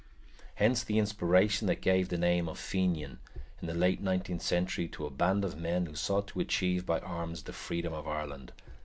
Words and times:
Hence 0.55 0.81
the 0.83 0.97
inspiration 0.97 1.67
that 1.67 1.79
gave 1.79 2.09
the 2.09 2.17
name 2.17 2.49
of 2.49 2.57
Fenian, 2.57 3.19
in 3.61 3.67
the 3.67 3.75
late 3.75 4.01
nineteenth 4.01 4.41
century, 4.41 4.87
to 4.87 5.05
a 5.05 5.11
band 5.11 5.45
of 5.45 5.55
men 5.55 5.85
who 5.85 5.93
sought 5.93 6.25
to 6.29 6.39
achieve 6.39 6.87
by 6.87 6.97
arms 7.01 7.43
the 7.43 7.53
freedom 7.53 7.93
of 7.93 8.07
Ireland. 8.07 8.51